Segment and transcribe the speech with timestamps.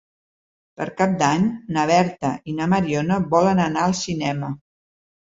[0.79, 1.43] Per Cap d'Any
[1.75, 4.51] na Berta i na Mariona volen anar al cinema.